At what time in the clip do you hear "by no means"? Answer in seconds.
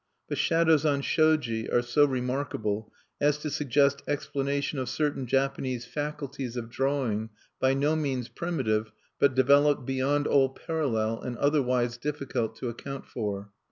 7.59-8.27